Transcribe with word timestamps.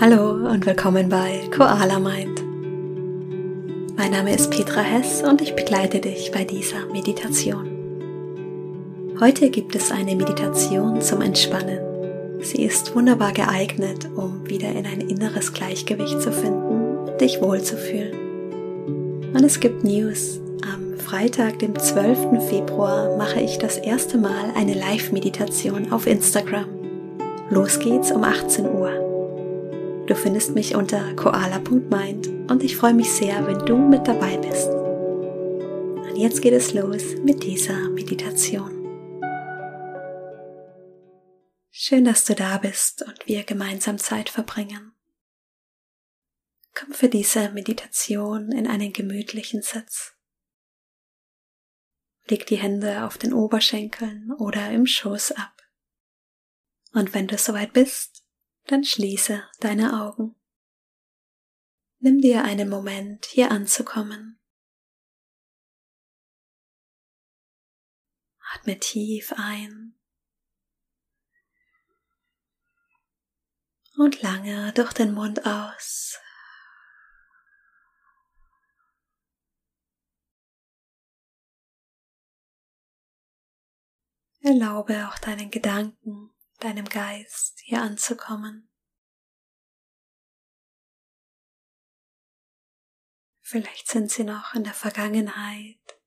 Hallo 0.00 0.48
und 0.48 0.64
willkommen 0.64 1.08
bei 1.08 1.40
Koala 1.50 1.98
Mind. 1.98 2.44
Mein 3.96 4.12
Name 4.12 4.32
ist 4.32 4.48
Petra 4.48 4.80
Hess 4.80 5.24
und 5.24 5.42
ich 5.42 5.56
begleite 5.56 5.98
dich 5.98 6.30
bei 6.30 6.44
dieser 6.44 6.86
Meditation. 6.92 7.66
Heute 9.18 9.50
gibt 9.50 9.74
es 9.74 9.90
eine 9.90 10.14
Meditation 10.14 11.00
zum 11.00 11.20
Entspannen. 11.20 11.80
Sie 12.42 12.62
ist 12.62 12.94
wunderbar 12.94 13.32
geeignet, 13.32 14.08
um 14.14 14.48
wieder 14.48 14.68
in 14.68 14.86
ein 14.86 15.00
inneres 15.00 15.52
Gleichgewicht 15.52 16.22
zu 16.22 16.30
finden 16.30 17.08
und 17.08 17.20
dich 17.20 17.42
wohlzufühlen. 17.42 19.32
Und 19.34 19.42
es 19.42 19.58
gibt 19.58 19.82
News. 19.82 20.38
Am 20.62 20.96
Freitag, 20.96 21.58
dem 21.58 21.76
12. 21.76 22.48
Februar, 22.48 23.16
mache 23.16 23.40
ich 23.40 23.58
das 23.58 23.78
erste 23.78 24.16
Mal 24.16 24.52
eine 24.54 24.74
Live-Meditation 24.74 25.90
auf 25.90 26.06
Instagram. 26.06 26.66
Los 27.50 27.80
geht's 27.80 28.12
um 28.12 28.22
18 28.22 28.64
Uhr. 28.64 29.07
Du 30.08 30.16
findest 30.16 30.54
mich 30.54 30.74
unter 30.74 31.14
koala.mind 31.16 32.28
und 32.50 32.62
ich 32.62 32.78
freue 32.78 32.94
mich 32.94 33.12
sehr, 33.12 33.46
wenn 33.46 33.58
du 33.66 33.76
mit 33.76 34.08
dabei 34.08 34.38
bist. 34.38 34.68
Und 34.68 36.16
jetzt 36.16 36.40
geht 36.40 36.54
es 36.54 36.72
los 36.72 37.02
mit 37.22 37.42
dieser 37.42 37.90
Meditation. 37.90 38.72
Schön, 41.70 42.06
dass 42.06 42.24
du 42.24 42.34
da 42.34 42.56
bist 42.56 43.02
und 43.02 43.26
wir 43.26 43.44
gemeinsam 43.44 43.98
Zeit 43.98 44.30
verbringen. 44.30 44.94
Komm 46.74 46.94
für 46.94 47.10
diese 47.10 47.50
Meditation 47.50 48.50
in 48.50 48.66
einen 48.66 48.94
gemütlichen 48.94 49.60
Sitz. 49.60 50.14
Leg 52.28 52.46
die 52.46 52.56
Hände 52.56 53.04
auf 53.04 53.18
den 53.18 53.34
Oberschenkeln 53.34 54.32
oder 54.38 54.70
im 54.70 54.86
Schoß 54.86 55.32
ab. 55.32 55.54
Und 56.94 57.12
wenn 57.12 57.26
du 57.26 57.36
soweit 57.36 57.74
bist, 57.74 58.24
dann 58.68 58.84
schließe 58.84 59.42
deine 59.60 60.02
Augen. 60.02 60.36
Nimm 62.00 62.20
dir 62.20 62.44
einen 62.44 62.68
Moment, 62.68 63.26
hier 63.26 63.50
anzukommen. 63.50 64.38
Atme 68.54 68.78
tief 68.78 69.32
ein 69.36 69.94
und 73.96 74.22
lange 74.22 74.72
durch 74.74 74.92
den 74.92 75.12
Mund 75.12 75.44
aus. 75.44 76.18
Erlaube 84.40 85.08
auch 85.08 85.18
deinen 85.18 85.50
Gedanken 85.50 86.30
deinem 86.58 86.86
Geist 86.86 87.60
hier 87.60 87.82
anzukommen. 87.82 88.68
Vielleicht 93.40 93.88
sind 93.88 94.10
sie 94.10 94.24
noch 94.24 94.54
in 94.54 94.64
der 94.64 94.74
Vergangenheit 94.74 95.98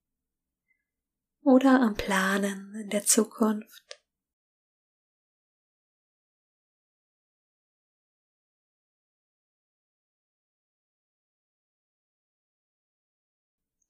oder 1.41 1.81
am 1.81 1.95
Planen 1.95 2.75
in 2.75 2.89
der 2.89 3.03
Zukunft. 3.03 3.99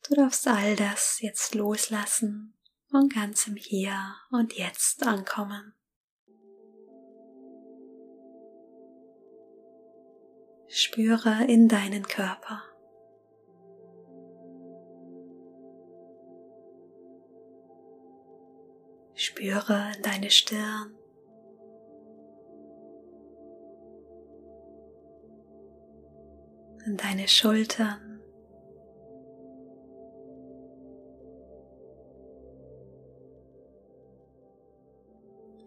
Du 0.08 0.16
darfst 0.16 0.48
all 0.48 0.76
das 0.76 1.22
jetzt 1.22 1.56
loslassen 1.56 2.58
und 2.90 3.14
ganz 3.14 3.48
im 3.48 3.56
Hier 3.56 4.16
und 4.30 4.54
Jetzt 4.54 5.04
ankommen. 5.04 5.74
Spüre 10.74 11.44
in 11.50 11.68
deinen 11.68 12.04
Körper. 12.04 12.62
Spüre 19.14 19.92
in 19.98 20.02
deine 20.02 20.30
Stirn. 20.30 20.96
In 26.86 26.96
deine 26.96 27.28
Schultern. 27.28 28.22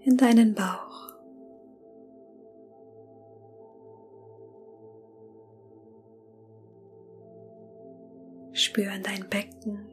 In 0.01 0.17
deinen 0.17 0.55
Bauch. 0.55 1.04
Spüren 8.75 9.05
dein 9.05 9.31
Becken. 9.31 9.89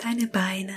Deine 0.00 0.28
Beine. 0.28 0.74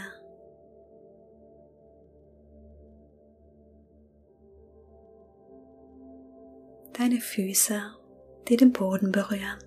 Deine 6.97 7.19
Füße, 7.19 7.79
die 8.47 8.57
den 8.57 8.73
Boden 8.73 9.11
berühren. 9.11 9.59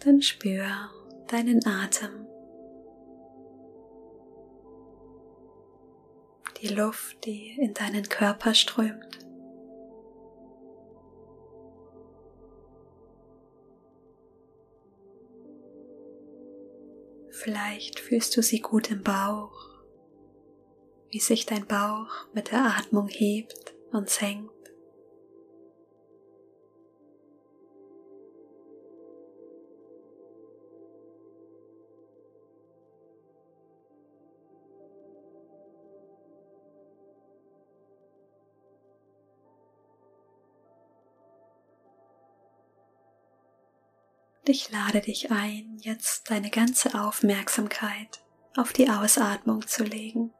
Dann 0.00 0.20
spür 0.20 0.64
deinen 1.28 1.64
Atem. 1.64 2.26
Die 6.60 6.68
Luft, 6.68 7.24
die 7.24 7.56
in 7.60 7.74
deinen 7.74 8.08
Körper 8.08 8.54
strömt. 8.54 9.18
Vielleicht 17.30 18.00
fühlst 18.00 18.36
du 18.36 18.42
sie 18.42 18.60
gut 18.60 18.90
im 18.90 19.02
Bauch, 19.02 19.70
wie 21.10 21.20
sich 21.20 21.46
dein 21.46 21.66
Bauch 21.66 22.26
mit 22.34 22.50
der 22.50 22.76
Atmung 22.76 23.08
hebt 23.08 23.74
und 23.92 24.10
senkt. 24.10 24.57
Ich 44.50 44.70
lade 44.70 45.02
dich 45.02 45.30
ein, 45.30 45.76
jetzt 45.82 46.30
deine 46.30 46.48
ganze 46.48 46.98
Aufmerksamkeit 46.98 48.24
auf 48.56 48.72
die 48.72 48.88
Ausatmung 48.88 49.66
zu 49.66 49.84
legen. 49.84 50.32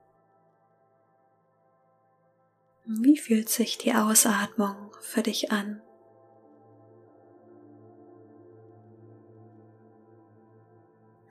Wie 2.86 3.18
fühlt 3.18 3.50
sich 3.50 3.76
die 3.76 3.92
Ausatmung 3.92 4.96
für 5.02 5.22
dich 5.22 5.52
an? 5.52 5.82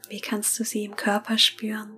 Wie 0.10 0.22
kannst 0.22 0.60
du 0.60 0.64
sie 0.64 0.86
im 0.86 0.96
Körper 0.96 1.40
spüren? 1.40 1.98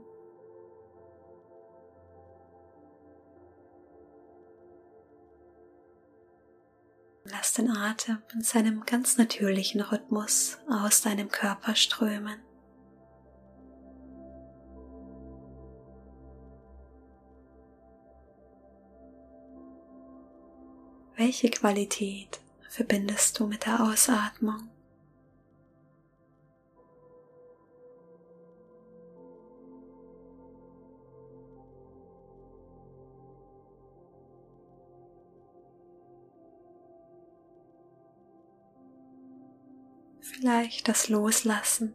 Den 7.60 7.72
Atem 7.72 8.20
in 8.34 8.42
seinem 8.42 8.86
ganz 8.86 9.18
natürlichen 9.18 9.82
Rhythmus 9.82 10.58
aus 10.70 11.02
deinem 11.02 11.30
Körper 11.30 11.76
strömen. 11.76 12.40
Welche 21.18 21.50
Qualität 21.50 22.40
verbindest 22.70 23.38
du 23.40 23.48
mit 23.48 23.66
der 23.66 23.84
Ausatmung? 23.84 24.70
Vielleicht 40.30 40.88
das 40.88 41.10
Loslassen. 41.10 41.94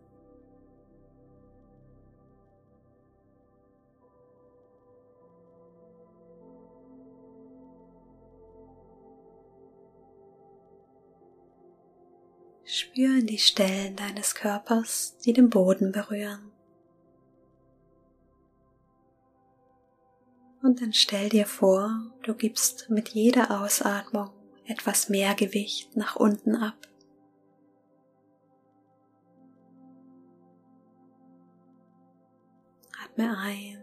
Spür 12.64 13.18
in 13.18 13.26
die 13.26 13.38
Stellen 13.38 13.94
deines 13.94 14.34
Körpers, 14.34 15.16
die 15.24 15.32
den 15.32 15.48
Boden 15.48 15.92
berühren. 15.92 16.50
Und 20.62 20.80
dann 20.80 20.92
stell 20.92 21.28
dir 21.28 21.46
vor, 21.46 22.10
du 22.22 22.34
gibst 22.34 22.88
mit 22.88 23.10
jeder 23.10 23.62
Ausatmung 23.62 24.30
etwas 24.66 25.08
mehr 25.08 25.34
Gewicht 25.34 25.94
nach 25.94 26.16
unten 26.16 26.56
ab. 26.56 26.74
Atme 33.14 33.36
ein 33.38 33.78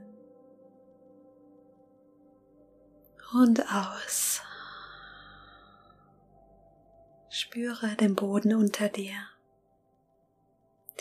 und 3.34 3.62
aus. 3.72 4.42
Spüre 7.30 7.96
den 7.96 8.16
Boden 8.16 8.54
unter 8.54 8.90
dir, 8.90 9.16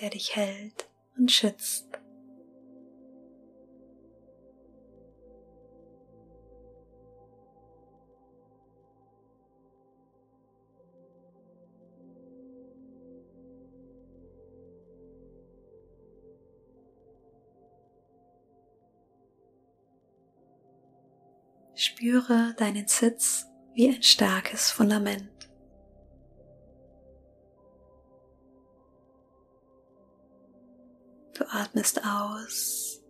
der 0.01 0.11
dich 0.11 0.37
hält 0.37 0.89
und 1.17 1.33
schützt. 1.33 1.90
Spüre 21.83 22.53
deinen 22.59 22.89
Sitz 22.89 23.47
wie 23.73 23.89
ein 23.89 24.03
starkes 24.03 24.71
Fundament. 24.71 25.51
Du 31.33 31.47
atmest 31.49 32.05
aus, 32.05 33.03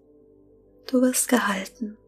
du 0.87 1.03
wirst 1.03 1.27
gehalten. 1.29 1.99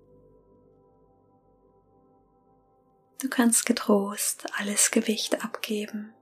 Du 3.21 3.29
kannst 3.29 3.67
getrost 3.67 4.47
alles 4.57 4.93
Gewicht 4.93 5.45
abgeben. 5.45 6.15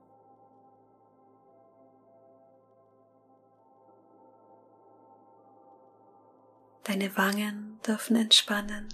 Deine 6.85 7.15
Wangen 7.15 7.79
dürfen 7.85 8.15
entspannen. 8.15 8.89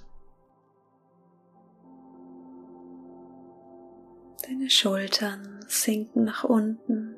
Deine 4.47 4.69
Schultern 4.69 5.59
sinken 5.67 6.23
nach 6.23 6.45
unten. 6.45 7.17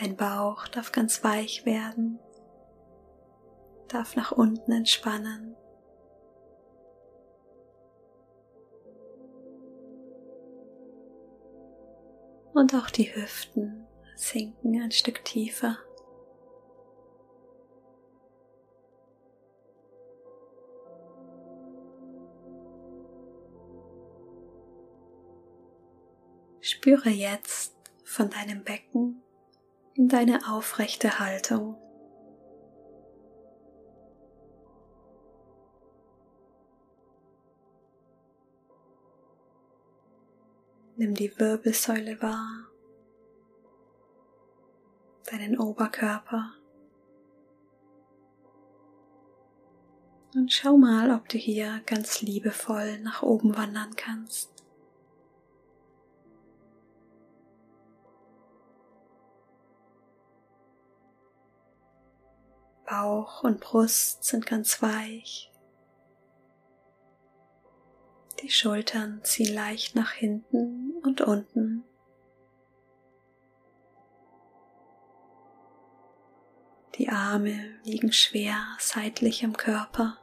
Dein 0.00 0.16
Bauch 0.16 0.66
darf 0.68 0.90
ganz 0.92 1.22
weich 1.22 1.66
werden, 1.66 2.18
darf 3.88 4.16
nach 4.16 4.32
unten 4.32 4.72
entspannen. 4.72 5.54
Und 12.54 12.74
auch 12.74 12.88
die 12.88 13.14
Hüften 13.14 13.86
sinken 14.16 14.80
ein 14.80 14.92
Stück 14.92 15.26
tiefer. 15.26 15.76
Spüre 26.60 27.10
jetzt 27.10 27.76
von 28.04 28.30
deinem 28.30 28.64
Becken 28.64 29.22
in 29.94 30.08
deine 30.08 30.48
aufrechte 30.50 31.18
Haltung. 31.18 31.76
Nimm 40.96 41.14
die 41.14 41.38
Wirbelsäule 41.38 42.20
wahr, 42.20 42.66
deinen 45.30 45.58
Oberkörper 45.58 46.54
und 50.34 50.52
schau 50.52 50.76
mal, 50.76 51.10
ob 51.12 51.28
du 51.28 51.38
hier 51.38 51.82
ganz 51.86 52.20
liebevoll 52.22 52.98
nach 52.98 53.22
oben 53.22 53.56
wandern 53.56 53.94
kannst. 53.96 54.57
Bauch 62.88 63.42
und 63.42 63.60
Brust 63.60 64.24
sind 64.24 64.46
ganz 64.46 64.80
weich. 64.80 65.52
Die 68.42 68.50
Schultern 68.50 69.20
ziehen 69.24 69.52
leicht 69.54 69.94
nach 69.94 70.12
hinten 70.12 70.92
und 71.02 71.20
unten. 71.20 71.84
Die 76.94 77.10
Arme 77.10 77.78
liegen 77.84 78.12
schwer 78.12 78.58
seitlich 78.78 79.42
im 79.42 79.56
Körper. 79.56 80.16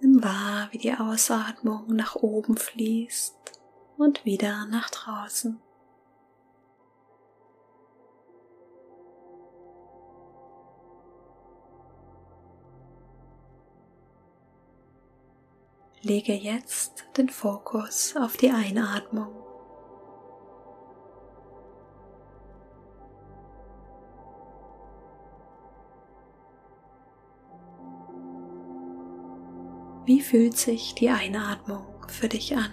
Nimm 0.00 0.22
wahr, 0.22 0.68
wie 0.70 0.78
die 0.78 0.94
Ausatmung 0.94 1.94
nach 1.94 2.16
oben 2.16 2.56
fließt 2.56 3.60
und 3.98 4.24
wieder 4.24 4.66
nach 4.66 4.90
draußen. 4.90 5.60
Lege 16.04 16.32
jetzt 16.32 17.04
den 17.16 17.28
Fokus 17.28 18.16
auf 18.16 18.36
die 18.36 18.50
Einatmung. 18.50 19.28
Wie 30.04 30.20
fühlt 30.20 30.56
sich 30.56 30.96
die 30.96 31.08
Einatmung 31.08 31.86
für 32.08 32.28
dich 32.28 32.56
an? 32.56 32.72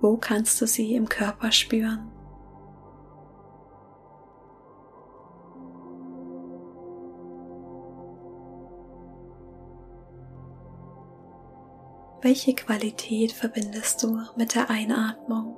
Wo 0.00 0.16
kannst 0.16 0.60
du 0.60 0.66
sie 0.66 0.96
im 0.96 1.08
Körper 1.08 1.52
spüren? 1.52 2.17
Welche 12.20 12.52
Qualität 12.52 13.30
verbindest 13.30 14.02
du 14.02 14.20
mit 14.34 14.56
der 14.56 14.68
Einatmung? 14.68 15.56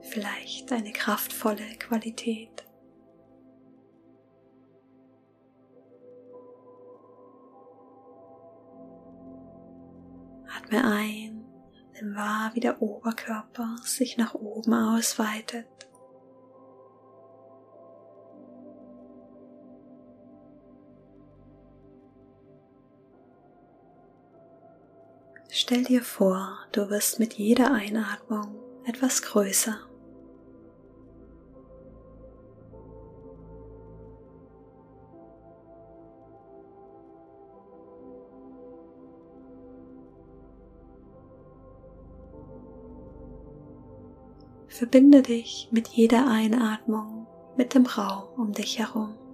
Vielleicht 0.00 0.70
eine 0.70 0.92
kraftvolle 0.92 1.76
Qualität. 1.80 2.64
Atme 10.56 10.84
ein, 10.84 11.44
nimm 11.94 12.14
wahr, 12.14 12.52
wie 12.54 12.60
der 12.60 12.80
Oberkörper 12.80 13.76
sich 13.82 14.16
nach 14.16 14.34
oben 14.34 14.72
ausweitet. 14.72 15.66
Stell 25.68 25.82
dir 25.82 26.02
vor, 26.02 26.60
du 26.70 26.90
wirst 26.90 27.18
mit 27.18 27.34
jeder 27.34 27.72
Einatmung 27.72 28.54
etwas 28.84 29.20
größer. 29.22 29.76
Verbinde 44.68 45.22
dich 45.22 45.66
mit 45.72 45.88
jeder 45.88 46.30
Einatmung 46.30 47.26
mit 47.56 47.74
dem 47.74 47.86
Raum 47.86 48.28
um 48.36 48.52
dich 48.52 48.78
herum. 48.78 49.25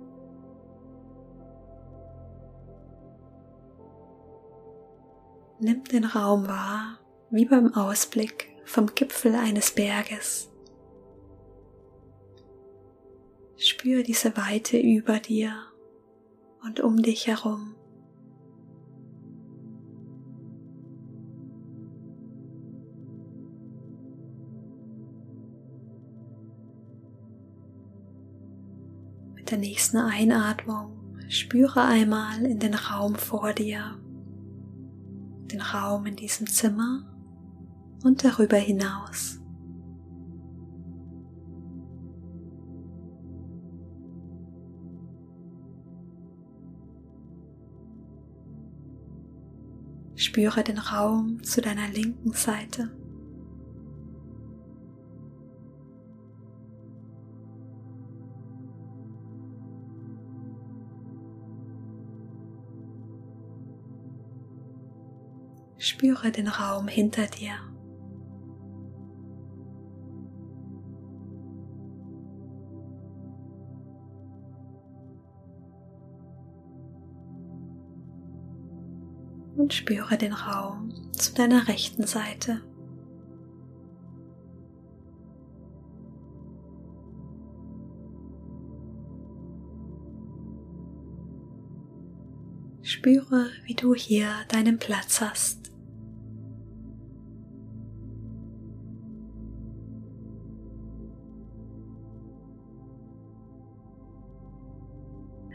Nimm 5.64 5.85
den 5.85 6.04
Raum 6.04 6.49
wahr, 6.49 6.99
wie 7.31 7.45
beim 7.45 7.73
Ausblick 7.73 8.49
vom 8.64 8.92
Gipfel 8.97 9.37
eines 9.37 9.71
Berges. 9.71 10.50
Spür 13.57 14.02
diese 14.02 14.37
Weite 14.37 14.76
über 14.76 15.21
dir 15.21 15.54
und 16.64 16.81
um 16.81 17.00
dich 17.00 17.28
herum. 17.28 17.76
Mit 29.37 29.52
der 29.52 29.59
nächsten 29.59 29.99
Einatmung 29.99 31.21
spüre 31.28 31.85
einmal 31.85 32.45
in 32.45 32.59
den 32.59 32.75
Raum 32.75 33.14
vor 33.14 33.52
dir, 33.52 34.01
den 35.52 35.61
Raum 35.61 36.06
in 36.06 36.16
diesem 36.16 36.47
Zimmer 36.47 37.04
und 38.02 38.25
darüber 38.25 38.56
hinaus. 38.56 39.38
Spüre 50.14 50.62
den 50.62 50.78
Raum 50.78 51.42
zu 51.42 51.61
deiner 51.61 51.88
linken 51.88 52.32
Seite. 52.32 53.01
Spüre 65.83 66.31
den 66.31 66.47
Raum 66.47 66.87
hinter 66.87 67.27
dir. 67.27 67.55
Und 79.57 79.75
spüre 79.75 80.17
den 80.17 80.33
Raum 80.33 80.93
zu 81.11 81.35
deiner 81.35 81.67
rechten 81.67 82.07
Seite. 82.07 82.62
Spüre, 92.83 93.49
wie 93.65 93.75
du 93.75 93.97
hier 93.97 94.29
deinen 94.49 94.79
Platz 94.79 95.21
hast. 95.21 95.62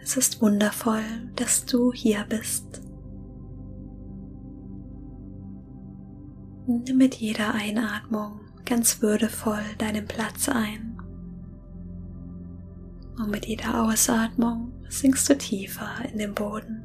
Es 0.07 0.15
ist 0.15 0.41
wundervoll, 0.41 1.03
dass 1.35 1.65
du 1.65 1.91
hier 1.91 2.25
bist. 2.29 2.81
Nimm 6.65 6.97
mit 6.97 7.15
jeder 7.15 7.53
Einatmung 7.53 8.39
ganz 8.63 9.01
würdevoll 9.01 9.65
deinen 9.77 10.07
Platz 10.07 10.47
ein. 10.47 10.97
Und 13.17 13.31
mit 13.31 13.47
jeder 13.47 13.83
Ausatmung 13.83 14.71
sinkst 14.87 15.27
du 15.29 15.37
tiefer 15.37 16.05
in 16.09 16.19
den 16.19 16.33
Boden. 16.33 16.76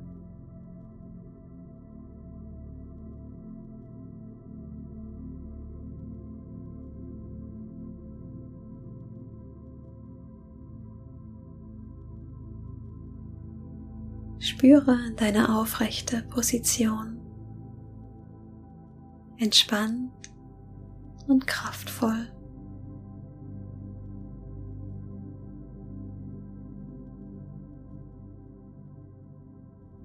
Spüre 14.43 14.99
deine 15.15 15.57
aufrechte 15.57 16.25
Position. 16.25 17.21
Entspannt 19.37 20.33
und 21.29 21.47
kraftvoll. 21.47 22.27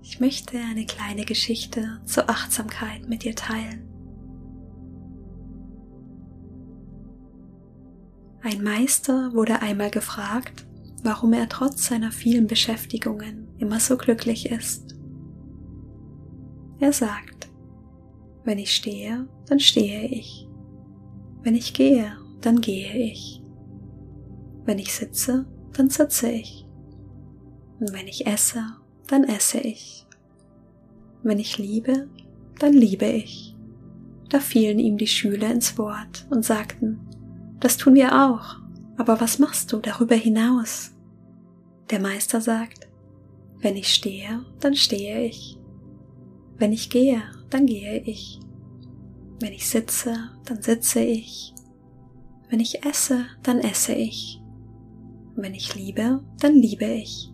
Ich 0.03 0.19
möchte 0.19 0.59
eine 0.59 0.85
kleine 0.85 1.25
Geschichte 1.25 1.99
zur 2.05 2.29
Achtsamkeit 2.29 3.09
mit 3.09 3.23
dir 3.23 3.33
teilen. 3.33 3.89
Ein 8.43 8.63
Meister 8.63 9.33
wurde 9.33 9.63
einmal 9.63 9.89
gefragt, 9.89 10.67
warum 11.07 11.31
er 11.31 11.47
trotz 11.47 11.87
seiner 11.87 12.11
vielen 12.11 12.47
Beschäftigungen 12.47 13.47
immer 13.59 13.79
so 13.79 13.95
glücklich 13.95 14.51
ist. 14.51 14.93
Er 16.79 16.91
sagt, 16.91 17.47
wenn 18.43 18.59
ich 18.59 18.75
stehe, 18.75 19.25
dann 19.47 19.61
stehe 19.61 20.05
ich. 20.09 20.49
Wenn 21.43 21.55
ich 21.55 21.73
gehe, 21.73 22.11
dann 22.41 22.59
gehe 22.59 22.93
ich. 22.93 23.41
Wenn 24.65 24.79
ich 24.79 24.93
sitze, 24.93 25.45
dann 25.71 25.89
sitze 25.89 26.29
ich. 26.29 26.67
Und 27.79 27.93
wenn 27.93 28.09
ich 28.09 28.27
esse, 28.27 28.65
dann 29.07 29.23
esse 29.23 29.59
ich. 29.59 30.05
Wenn 31.23 31.39
ich 31.39 31.57
liebe, 31.57 32.09
dann 32.59 32.73
liebe 32.73 33.05
ich. 33.05 33.55
Da 34.27 34.41
fielen 34.41 34.79
ihm 34.79 34.97
die 34.97 35.07
Schüler 35.07 35.51
ins 35.51 35.77
Wort 35.77 36.27
und 36.29 36.43
sagten, 36.43 36.99
das 37.61 37.77
tun 37.77 37.95
wir 37.95 38.27
auch, 38.27 38.57
aber 38.97 39.21
was 39.21 39.39
machst 39.39 39.71
du 39.71 39.77
darüber 39.77 40.15
hinaus? 40.15 40.91
Der 41.89 41.99
Meister 42.01 42.41
sagt, 42.41 42.87
wenn 43.59 43.77
ich 43.77 43.93
stehe, 43.93 44.45
dann 44.59 44.75
stehe 44.75 45.23
ich. 45.23 45.57
Wenn 46.57 46.73
ich 46.73 46.89
gehe, 46.89 47.21
dann 47.49 47.65
gehe 47.65 47.99
ich. 47.99 48.39
Wenn 49.39 49.53
ich 49.53 49.69
sitze, 49.69 50.15
dann 50.45 50.61
sitze 50.61 50.99
ich. 50.99 51.53
Wenn 52.49 52.59
ich 52.59 52.83
esse, 52.83 53.25
dann 53.43 53.59
esse 53.59 53.93
ich. 53.93 54.41
Wenn 55.35 55.53
ich 55.53 55.75
liebe, 55.75 56.23
dann 56.39 56.55
liebe 56.55 56.85
ich. 56.85 57.31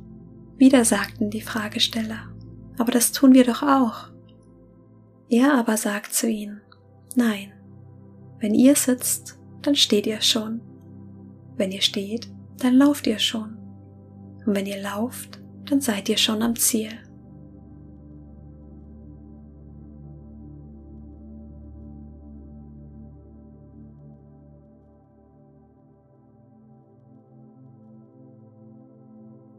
Wieder 0.57 0.85
sagten 0.85 1.29
die 1.29 1.41
Fragesteller, 1.41 2.31
aber 2.77 2.91
das 2.91 3.11
tun 3.11 3.33
wir 3.33 3.45
doch 3.45 3.63
auch. 3.63 4.09
Er 5.29 5.55
aber 5.55 5.77
sagt 5.77 6.13
zu 6.13 6.29
ihnen, 6.29 6.61
nein, 7.15 7.53
wenn 8.39 8.53
ihr 8.53 8.75
sitzt, 8.75 9.39
dann 9.61 9.75
steht 9.75 10.05
ihr 10.05 10.21
schon. 10.21 10.61
Wenn 11.55 11.71
ihr 11.71 11.81
steht, 11.81 12.29
dann 12.59 12.75
lauft 12.75 13.07
ihr 13.07 13.19
schon. 13.19 13.57
Und 14.45 14.55
wenn 14.55 14.65
ihr 14.65 14.81
lauft, 14.81 15.39
dann 15.65 15.81
seid 15.81 16.09
ihr 16.09 16.17
schon 16.17 16.41
am 16.41 16.55
Ziel. 16.55 16.89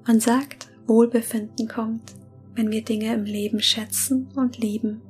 Man 0.06 0.20
sagt, 0.20 0.70
Wohlbefinden 0.86 1.66
kommt, 1.66 2.14
wenn 2.54 2.70
wir 2.70 2.84
Dinge 2.84 3.14
im 3.14 3.24
Leben 3.24 3.60
schätzen 3.60 4.28
und 4.36 4.58
lieben, 4.58 5.00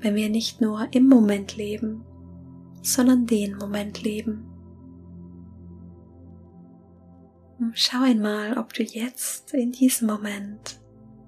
wenn 0.00 0.14
wir 0.14 0.28
nicht 0.28 0.60
nur 0.60 0.86
im 0.92 1.08
Moment 1.08 1.56
leben, 1.56 2.04
sondern 2.82 3.26
den 3.26 3.56
Moment 3.56 4.02
leben. 4.02 4.47
Schau 7.72 8.02
einmal, 8.02 8.56
ob 8.56 8.72
du 8.72 8.84
jetzt 8.84 9.52
in 9.52 9.72
diesem 9.72 10.06
Moment 10.06 10.80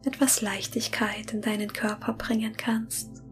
etwas 0.04 0.40
Leichtigkeit 0.40 1.32
in 1.32 1.42
deinen 1.42 1.72
Körper 1.72 2.12
bringen 2.12 2.56
kannst. 2.56 3.22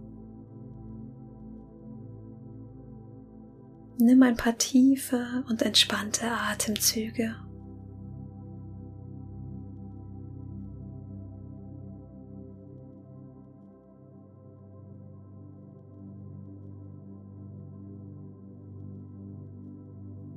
Nimm 3.99 4.23
ein 4.23 4.37
paar 4.37 4.59
tiefe 4.59 5.45
und 5.49 5.63
entspannte 5.63 6.31
Atemzüge. 6.31 7.37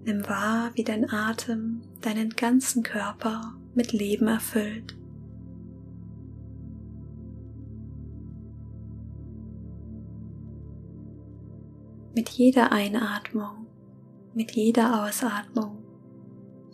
Nimm 0.04 0.28
wahr, 0.28 0.72
wie 0.74 0.84
dein 0.84 1.10
Atem 1.10 1.82
deinen 2.02 2.32
ganzen 2.32 2.82
Körper 2.82 3.54
mit 3.76 3.94
Leben 3.94 4.28
erfüllt. 4.28 4.98
Mit 12.16 12.30
jeder 12.30 12.72
Einatmung, 12.72 13.68
mit 14.34 14.52
jeder 14.52 15.06
Ausatmung 15.06 15.78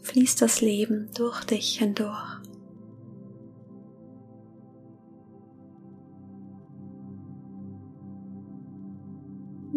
fließt 0.01 0.41
das 0.41 0.61
Leben 0.61 1.09
durch 1.15 1.43
dich 1.43 1.77
hindurch. 1.79 2.36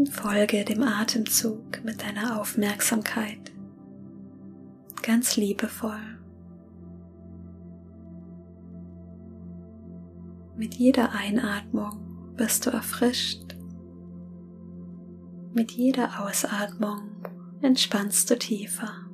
Folge 0.06 0.64
dem 0.64 0.82
Atemzug 0.82 1.84
mit 1.84 2.02
deiner 2.02 2.40
Aufmerksamkeit. 2.40 3.52
Ganz 5.02 5.36
liebevoll. 5.36 6.18
Mit 10.56 10.74
jeder 10.74 11.12
Einatmung 11.12 12.32
wirst 12.36 12.66
du 12.66 12.70
erfrischt. 12.70 13.56
Mit 15.52 15.72
jeder 15.72 16.24
Ausatmung 16.24 17.26
entspannst 17.62 18.30
du 18.30 18.38
tiefer. 18.38 19.09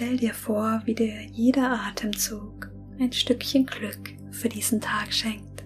Stell 0.00 0.16
dir 0.16 0.32
vor, 0.32 0.80
wie 0.86 0.94
dir 0.94 1.26
jeder 1.26 1.72
Atemzug 1.72 2.70
ein 2.98 3.12
Stückchen 3.12 3.66
Glück 3.66 4.14
für 4.30 4.48
diesen 4.48 4.80
Tag 4.80 5.12
schenkt. 5.12 5.62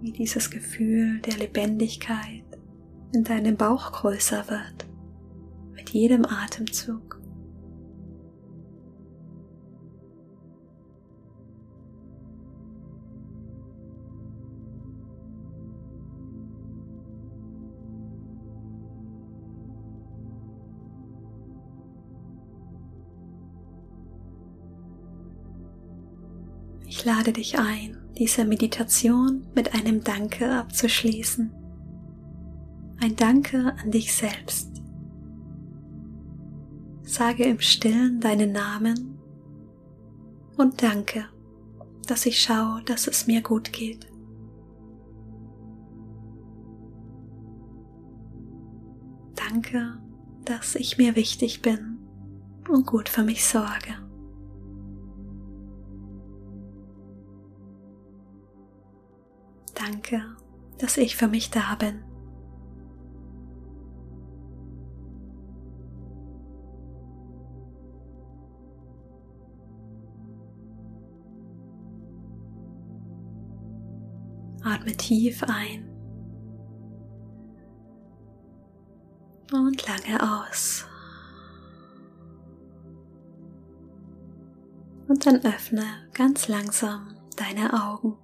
Wie 0.00 0.10
dieses 0.10 0.50
Gefühl 0.50 1.20
der 1.20 1.36
Lebendigkeit 1.36 2.46
in 3.14 3.22
deinem 3.22 3.56
Bauch 3.56 3.92
größer 3.92 4.48
wird 4.48 4.88
mit 5.70 5.90
jedem 5.90 6.24
Atemzug. 6.24 7.21
Ich 27.02 27.06
lade 27.06 27.32
dich 27.32 27.58
ein, 27.58 27.98
diese 28.16 28.44
Meditation 28.44 29.44
mit 29.56 29.74
einem 29.74 30.04
Danke 30.04 30.48
abzuschließen. 30.54 31.52
Ein 33.00 33.16
Danke 33.16 33.74
an 33.82 33.90
dich 33.90 34.14
selbst. 34.14 34.70
Sage 37.02 37.42
im 37.42 37.58
stillen 37.58 38.20
deinen 38.20 38.52
Namen 38.52 39.18
und 40.56 40.80
danke, 40.80 41.24
dass 42.06 42.24
ich 42.24 42.40
schaue, 42.40 42.84
dass 42.84 43.08
es 43.08 43.26
mir 43.26 43.42
gut 43.42 43.72
geht. 43.72 44.06
Danke, 49.34 49.98
dass 50.44 50.76
ich 50.76 50.98
mir 50.98 51.16
wichtig 51.16 51.62
bin 51.62 51.98
und 52.68 52.86
gut 52.86 53.08
für 53.08 53.24
mich 53.24 53.44
sorge. 53.44 54.11
Danke, 59.84 60.22
dass 60.78 60.96
ich 60.96 61.16
für 61.16 61.26
mich 61.26 61.50
da 61.50 61.74
bin. 61.74 62.04
Atme 74.62 74.96
tief 74.96 75.42
ein 75.42 75.88
und 79.52 79.84
lange 79.88 80.44
aus. 80.46 80.86
Und 85.08 85.26
dann 85.26 85.44
öffne 85.44 85.82
ganz 86.14 86.46
langsam 86.46 87.16
deine 87.36 87.72
Augen. 87.72 88.16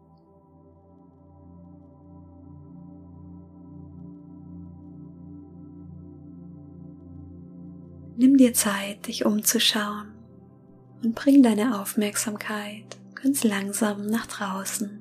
Nimm 8.21 8.37
dir 8.37 8.53
Zeit, 8.53 9.07
dich 9.07 9.25
umzuschauen 9.25 10.09
und 11.05 11.15
bring 11.15 11.41
deine 11.41 11.81
Aufmerksamkeit 11.81 12.99
ganz 13.15 13.45
langsam 13.45 14.07
nach 14.07 14.27
draußen. 14.27 14.99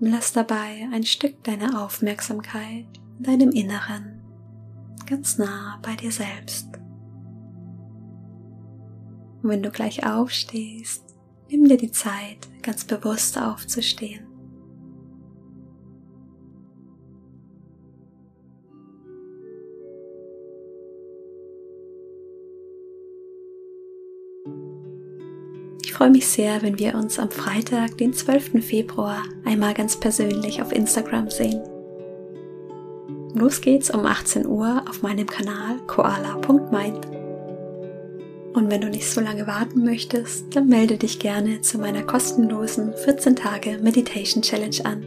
Lass 0.00 0.32
dabei 0.32 0.88
ein 0.92 1.04
Stück 1.04 1.44
deiner 1.44 1.84
Aufmerksamkeit 1.84 2.86
in 3.18 3.22
deinem 3.22 3.50
Inneren, 3.50 4.20
ganz 5.06 5.38
nah 5.38 5.78
bei 5.80 5.94
dir 5.94 6.10
selbst. 6.10 6.66
Und 9.40 9.50
wenn 9.50 9.62
du 9.62 9.70
gleich 9.70 10.04
aufstehst, 10.04 11.04
nimm 11.48 11.68
dir 11.68 11.78
die 11.78 11.92
Zeit, 11.92 12.48
ganz 12.62 12.84
bewusst 12.84 13.38
aufzustehen. 13.38 14.27
Freue 25.98 26.10
mich 26.10 26.28
sehr, 26.28 26.62
wenn 26.62 26.78
wir 26.78 26.94
uns 26.94 27.18
am 27.18 27.28
Freitag, 27.28 27.98
den 27.98 28.12
12. 28.12 28.64
Februar, 28.64 29.24
einmal 29.44 29.74
ganz 29.74 29.98
persönlich 29.98 30.62
auf 30.62 30.70
Instagram 30.70 31.28
sehen. 31.28 31.60
Los 33.34 33.60
geht's 33.60 33.90
um 33.90 34.06
18 34.06 34.46
Uhr 34.46 34.84
auf 34.88 35.02
meinem 35.02 35.26
Kanal 35.26 35.78
koala.mind. 35.88 37.04
Und 38.54 38.70
wenn 38.70 38.80
du 38.80 38.88
nicht 38.88 39.10
so 39.10 39.20
lange 39.20 39.48
warten 39.48 39.82
möchtest, 39.82 40.54
dann 40.54 40.68
melde 40.68 40.98
dich 40.98 41.18
gerne 41.18 41.62
zu 41.62 41.78
meiner 41.78 42.04
kostenlosen 42.04 42.94
14 43.04 43.34
Tage 43.34 43.78
Meditation 43.82 44.40
Challenge 44.40 44.78
an. 44.84 45.04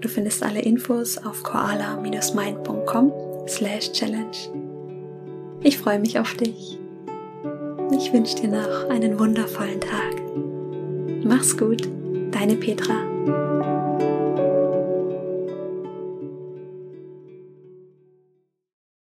Du 0.00 0.08
findest 0.08 0.44
alle 0.44 0.62
Infos 0.62 1.18
auf 1.18 1.42
koala-mind.com 1.42 3.12
slash 3.48 3.90
challenge. 3.90 4.36
Ich 5.64 5.78
freue 5.78 5.98
mich 5.98 6.20
auf 6.20 6.34
dich. 6.34 6.78
Ich 7.92 8.12
wünsche 8.12 8.36
dir 8.36 8.48
noch 8.48 8.88
einen 8.90 9.18
wundervollen 9.18 9.80
Tag. 9.80 10.14
Mach's 11.24 11.56
gut, 11.56 11.88
deine 12.32 12.56
Petra. 12.56 12.94